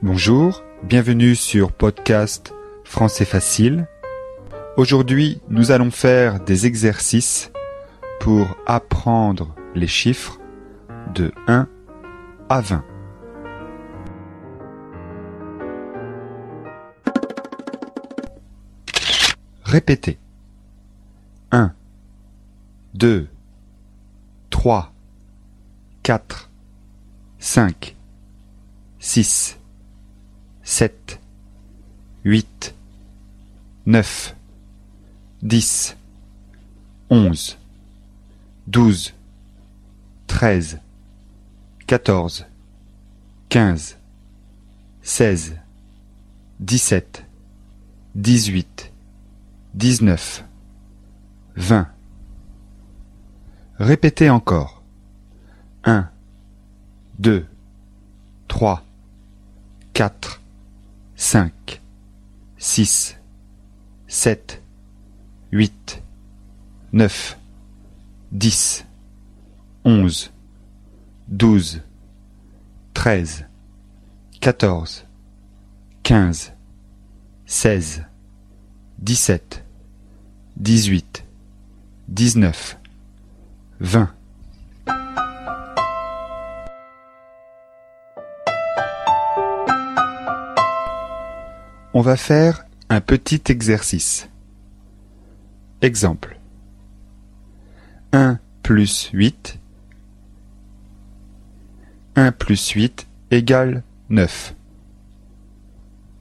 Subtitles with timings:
[0.00, 2.54] Bonjour, bienvenue sur podcast
[2.84, 3.88] Français facile.
[4.76, 7.50] Aujourd'hui, nous allons faire des exercices
[8.20, 10.38] pour apprendre les chiffres
[11.16, 11.66] de 1
[12.48, 12.84] à 20.
[19.64, 20.20] Répétez.
[21.50, 21.72] 1,
[22.94, 23.26] 2,
[24.50, 24.92] 3,
[26.04, 26.50] 4,
[27.40, 27.96] 5,
[29.00, 29.57] 6,
[30.68, 31.18] 7,
[32.24, 32.74] 8,
[33.86, 34.36] 9,
[35.42, 35.96] 10,
[37.08, 37.58] 11,
[38.66, 39.14] 12,
[40.26, 40.80] 13,
[41.86, 42.46] 14,
[43.48, 43.96] 15,
[45.02, 45.56] 16,
[46.60, 47.24] 17,
[48.14, 48.92] 18,
[49.74, 50.44] 19,
[51.56, 51.88] 20.
[53.78, 54.82] Répétez encore.
[55.84, 56.10] 1,
[57.18, 57.46] 2,
[58.48, 58.84] 3,
[59.94, 60.37] 4,
[61.30, 61.50] 5,
[62.56, 63.18] 6,
[64.06, 64.62] 7,
[65.52, 66.02] 8,
[66.94, 67.36] 9,
[68.32, 68.86] 10,
[69.84, 70.32] 11,
[71.28, 71.82] 12,
[72.94, 73.44] 13,
[74.40, 75.04] 14,
[76.02, 76.54] 15,
[77.44, 78.06] 16,
[78.98, 79.62] 17,
[80.56, 81.24] 18,
[82.08, 82.78] 19,
[83.82, 84.17] 20.
[91.98, 94.28] On va faire un petit exercice.
[95.82, 96.38] Exemple.
[98.12, 99.58] 1 plus 8.
[102.14, 104.54] 1 plus 8 égale 9.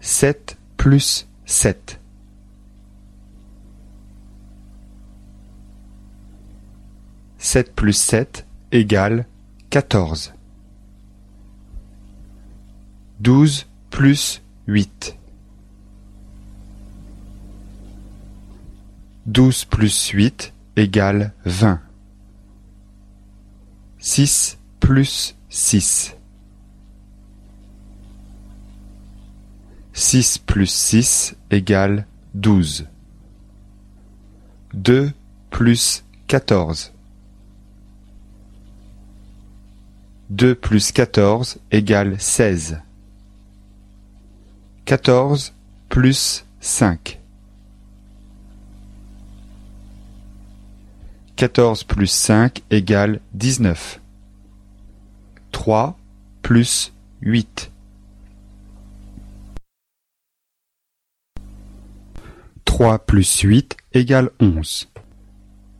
[0.00, 2.00] 7 plus 7.
[7.36, 9.26] 7 plus 7 égale
[9.68, 10.32] 14.
[13.20, 15.18] 12 plus 8.
[19.28, 21.82] 12 plus 8 égale 20.
[23.98, 26.16] 6 plus 6.
[29.92, 32.86] 6 plus 6 égale 12.
[34.72, 35.12] 2
[35.50, 36.94] plus 14.
[40.30, 42.80] 2 plus 14 égale 16.
[44.86, 45.52] 14
[45.90, 47.20] plus 5.
[51.38, 54.00] 14 plus 5 égale 19.
[55.52, 55.96] 3
[56.42, 57.70] plus 8.
[62.64, 64.88] 3 plus 8 égale 11.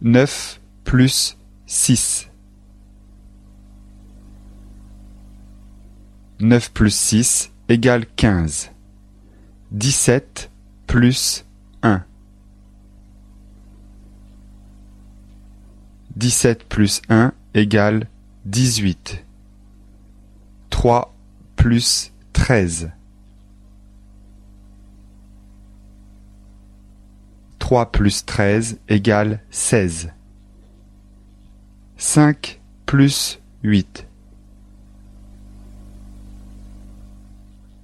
[0.00, 1.36] 9 plus
[1.66, 2.30] 6.
[6.40, 8.70] 9 plus 6 égale 15.
[9.70, 10.50] 17
[10.86, 11.44] plus
[11.82, 12.06] 1.
[16.16, 18.06] 17 plus 1 égale
[18.44, 19.24] 18.
[20.70, 21.14] 3
[21.56, 22.90] plus 13.
[27.58, 30.12] 3 plus 13 égale 16.
[31.96, 34.06] 5 plus 8.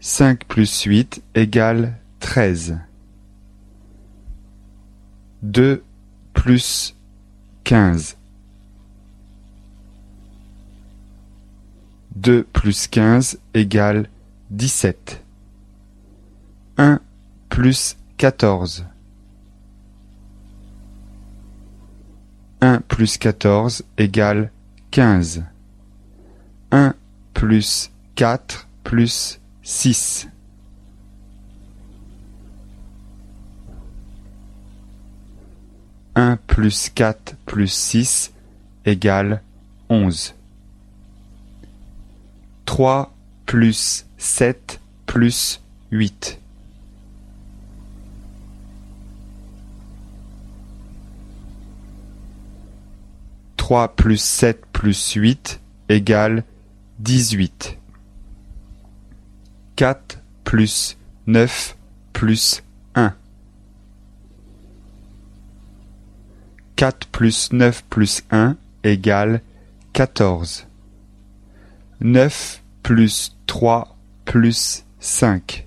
[0.01, 2.81] 5 plus 8 égale 13.
[5.43, 5.83] 2
[6.35, 6.95] plus
[7.65, 8.18] 15.
[12.19, 14.09] 2 plus 15 égale
[14.51, 15.23] 17.
[16.77, 17.01] 1
[17.49, 18.87] plus 14.
[22.61, 24.51] 1 plus 14 égale
[24.91, 25.45] 15.
[26.73, 26.95] 1
[27.35, 30.29] plus 4 plus 6.
[36.17, 38.33] 1 plus 4 plus 6
[38.85, 39.41] égale
[39.89, 40.35] 11.
[42.69, 43.15] 3
[43.47, 46.39] plus 7 plus 8.
[53.57, 56.45] Trois plus sept plus huit égale
[56.99, 57.79] dix-huit.
[59.75, 61.75] Quatre plus neuf
[62.13, 62.63] plus
[62.95, 63.15] un.
[66.77, 69.41] Quatre plus neuf plus un égale
[69.95, 70.68] quatorze.
[72.01, 75.67] Neuf plus trois plus cinq.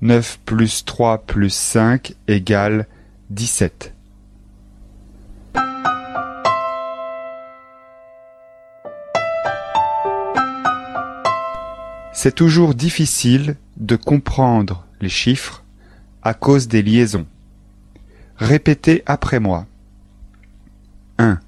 [0.00, 2.88] Neuf plus trois plus cinq égale
[3.30, 3.94] dix-sept.
[12.12, 15.62] C'est toujours difficile de comprendre les chiffres
[16.22, 17.26] à cause des liaisons.
[18.38, 19.66] Répétez après moi.
[21.18, 21.40] Un.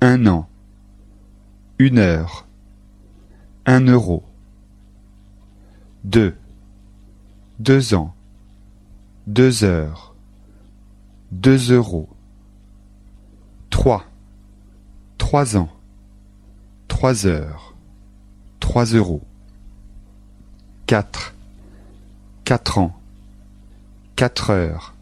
[0.00, 0.48] Un an.
[1.78, 2.46] Une heure.
[3.66, 4.24] Un euro.
[6.04, 6.34] Deux.
[7.58, 8.14] Deux ans.
[9.26, 10.14] Deux heures.
[11.32, 12.08] Deux euros.
[13.68, 14.04] Trois.
[15.18, 15.70] Trois ans.
[16.88, 17.74] Trois heures.
[18.60, 19.22] Trois euros.
[20.86, 21.34] Quatre.
[22.44, 22.98] Quatre ans.
[24.16, 24.94] Quatre heures.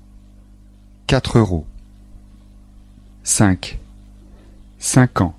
[1.07, 1.65] Quatre euros.
[3.27, 3.81] Cinq.
[4.79, 5.35] Cinq ans.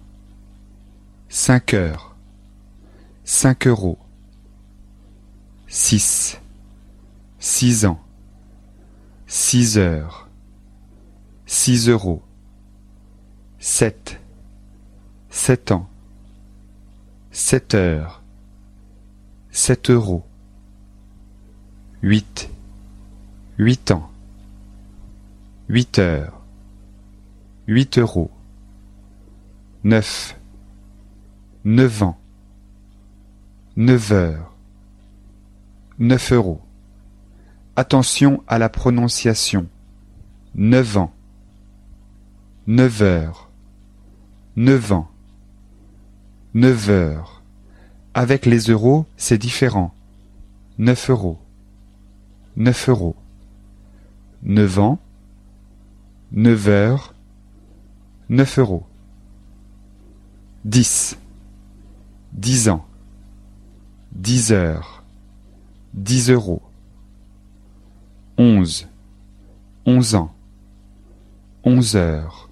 [1.30, 2.18] Cinq heures.
[3.24, 3.98] Cinq euros.
[5.69, 6.38] Six.
[7.39, 8.00] Six ans.
[9.25, 10.28] Six heures.
[11.45, 12.22] Six euros.
[13.57, 14.19] Sept.
[15.30, 15.88] Sept ans.
[17.31, 18.22] Sept heures.
[19.50, 20.25] Sept euros.
[22.04, 22.50] Huit.
[23.57, 24.12] Huit ans.
[25.69, 26.38] Huit heures.
[27.68, 28.31] Huit euros.
[29.84, 30.40] Neuf.
[31.66, 32.18] Neuf ans.
[33.75, 34.54] Neuf heures.
[36.00, 36.62] Neuf euros.
[37.75, 39.68] Attention à la prononciation.
[40.56, 41.12] Neuf ans.
[42.68, 43.50] Neuf heures.
[44.56, 45.12] Neuf ans.
[46.54, 47.44] Neuf heures.
[48.13, 49.94] Avec les euros, c'est différent.
[50.78, 51.38] Neuf euros.
[52.56, 53.18] Neuf euros.
[54.42, 55.00] Neuf ans.
[56.31, 57.13] Neuf heures.
[58.29, 58.85] Neuf euros.
[60.65, 61.18] Dix.
[62.33, 62.85] Dix ans.
[64.12, 65.03] Dix heures.
[65.94, 66.62] Dix euros.
[68.38, 68.88] Onze.
[69.85, 70.33] Onze ans.
[71.63, 72.50] Onze heures.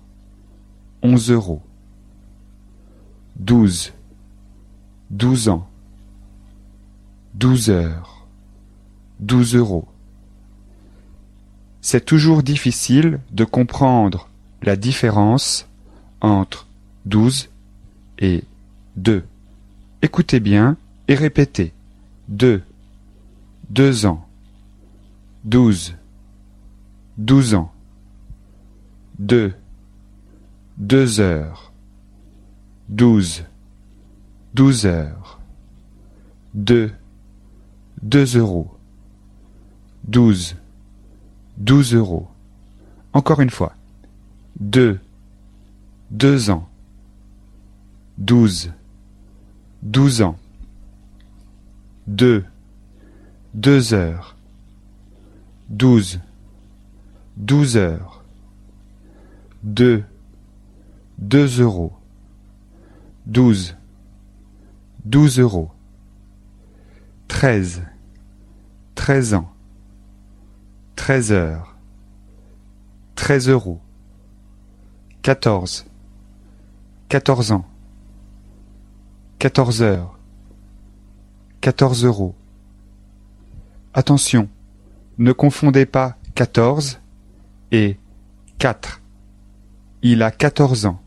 [1.04, 1.62] Onze euros.
[3.36, 3.92] Douze.
[5.10, 5.68] Douze ans.
[7.34, 8.26] Douze heures.
[9.20, 9.86] Douze euros.
[11.82, 14.30] C'est toujours difficile de comprendre
[14.66, 15.68] la différence
[16.22, 16.68] entre
[17.06, 17.50] douze
[18.20, 18.44] et
[18.98, 19.24] deux.
[20.02, 20.78] Écoutez bien
[21.08, 21.72] et répétez.
[22.28, 22.64] Deux.
[23.70, 24.28] Deux ans.
[25.44, 25.96] Douze.
[27.18, 27.72] Douze ans.
[29.20, 29.54] Deux.
[30.78, 31.72] Deux heures.
[32.90, 33.44] Douze.
[34.54, 35.40] Douze heures.
[36.54, 36.92] Deux.
[38.02, 38.72] Deux euros.
[40.04, 40.56] Douze.
[41.58, 42.28] Douze euros.
[43.14, 43.74] Encore une fois.
[44.60, 45.00] Deux.
[46.12, 46.70] Deux ans.
[48.18, 48.72] Douze.
[49.82, 50.38] Douze ans.
[52.08, 52.46] Deux.
[53.54, 54.36] Deux heures.
[55.70, 56.22] Douze.
[57.36, 58.24] Douze heures.
[59.64, 60.04] Deux.
[61.18, 61.94] Deux euros.
[63.26, 63.76] Douze.
[65.04, 65.72] Douze euros.
[67.28, 67.84] Treize.
[68.94, 69.52] Treize ans.
[70.96, 71.76] Treize heures.
[73.16, 73.82] Treize euros.
[75.26, 75.88] Quatorze.
[77.10, 77.66] Quatorze ans.
[79.40, 80.20] Quatorze heures.
[81.62, 82.36] Quatorze euros.
[83.96, 84.48] Attention,
[85.18, 87.00] ne confondez pas quatorze
[87.72, 87.98] et
[88.60, 89.02] quatre.
[90.04, 91.02] Il a quatorze ans.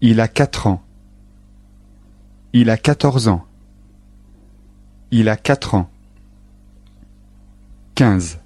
[0.00, 0.80] Il a quatre ans.
[2.52, 3.44] Il a quatorze ans.
[5.10, 5.90] Il a quatre ans.
[7.96, 8.38] Quinze.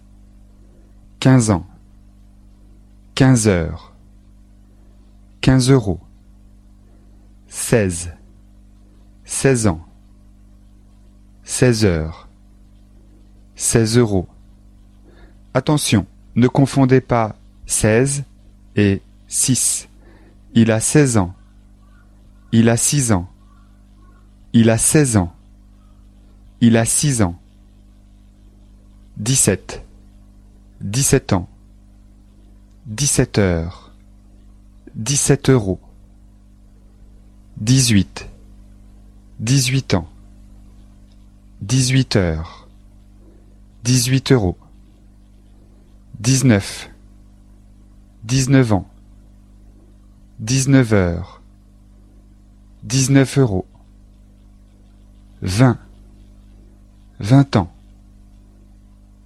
[1.21, 1.67] Quinze ans.
[3.17, 3.95] Quinze heures.
[5.41, 6.01] Quinze euros.
[7.49, 8.13] Seize.
[9.25, 9.81] Seize ans.
[11.43, 12.29] Seize heures.
[13.55, 14.29] Seize euros.
[15.55, 16.05] Attention,
[16.35, 18.25] ne confondez pas seize
[18.77, 19.89] et six.
[20.53, 21.35] Il a seize ans.
[22.53, 23.31] Il a six ans.
[24.53, 25.33] Il a seize ans.
[26.61, 27.41] Il a six ans.
[29.17, 29.87] Dix-sept.
[30.83, 31.49] Dix-sept ans.
[32.87, 33.91] Dix-sept heures.
[34.95, 35.81] Dix-sept euros.
[37.57, 38.29] Dix-huit.
[39.41, 40.09] Dix-huit ans.
[41.61, 42.69] Dix-huit heures.
[43.83, 44.57] Dix-huit euros.
[46.21, 46.89] Dix-neuf.
[48.23, 48.89] Dix-neuf ans.
[50.39, 51.43] Dix-neuf heures.
[52.85, 53.67] Dix-neuf euros.
[55.43, 55.81] Vingt.
[57.19, 57.73] Vingt ans.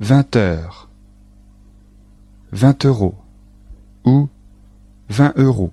[0.00, 0.88] Vingt heures.
[2.52, 3.14] Vingt euros.
[4.04, 4.28] Ou
[5.08, 5.72] vingt euros.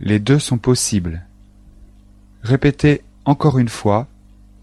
[0.00, 1.24] Les deux sont possibles.
[2.42, 4.08] Répétez encore une fois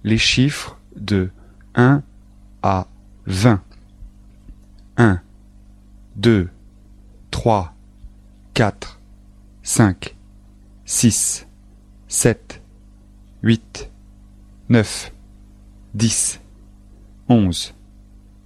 [0.04, 1.30] les chiffres de
[1.76, 2.04] 1
[2.62, 2.88] à
[3.26, 3.62] 20.
[4.98, 5.22] 1,
[6.18, 6.50] 2,
[7.32, 7.74] 3,
[8.54, 9.00] 4,
[9.64, 10.16] 5,
[10.86, 11.48] 6,
[12.10, 12.62] 7,
[13.44, 13.90] 8,
[14.70, 15.12] neuf,
[15.94, 16.40] dix,
[17.30, 17.74] onze,